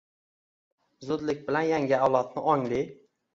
zudlik 1.09 1.43
bilan 1.51 1.67
yangi 1.73 2.01
avlodni— 2.07 2.45
ongli,' 2.55 2.81